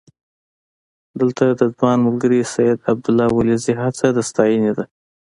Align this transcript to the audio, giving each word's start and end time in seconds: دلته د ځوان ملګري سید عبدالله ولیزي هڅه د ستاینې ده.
دلته 1.19 1.45
د 1.49 1.61
ځوان 1.75 1.97
ملګري 2.07 2.41
سید 2.53 2.77
عبدالله 2.91 3.27
ولیزي 3.37 3.73
هڅه 3.81 4.05
د 4.15 4.19
ستاینې 4.29 4.71
ده. 4.77 4.83